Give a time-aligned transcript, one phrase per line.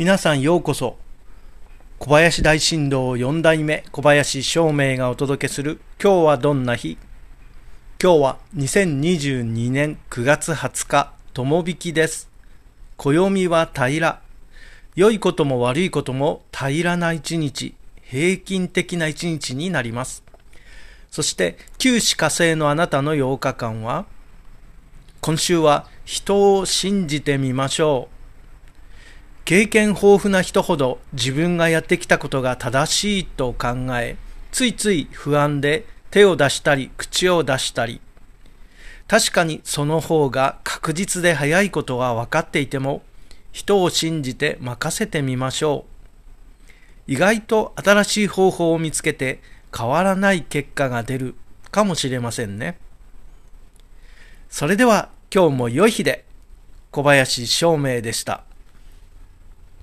[0.00, 0.96] 皆さんようこそ。
[1.98, 6.96] 小林大震動4代目小林照明がお届けする今日はどんな日？
[8.02, 12.30] 今日は2022年9月20日友引きです。
[12.96, 14.00] 暦は平。
[14.00, 14.22] ら
[14.96, 20.24] 良いことも悪いことも平らな一日平均的な一日になります。
[21.10, 24.06] そして九死火星のあなたの8日間は
[25.20, 28.19] 今週は人を信じてみましょう。
[29.50, 34.16] 経験豊富な人ほど自分がやってきたことが正しいと考え、
[34.52, 38.00] ついつい不安で手を出したり口を出したり、
[39.08, 43.02] 確かにその方が確実で早いことは分かっていても、
[43.50, 45.84] 人を信じて任せてみましょ
[47.08, 47.12] う。
[47.12, 49.40] 意外と新しい方法を見つけて
[49.76, 51.34] 変わらない結果が出る
[51.72, 52.78] かもしれませんね。
[54.48, 56.24] それでは今日も良い日で
[56.92, 58.44] 小林照明でした。